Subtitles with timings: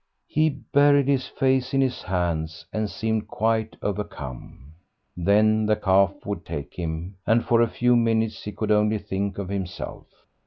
[0.25, 4.73] He buried his face in his hands, and seemed quite overcome.
[5.15, 9.37] Then the cough would take him, and for a few minutes he could only think
[9.37, 10.07] of himself.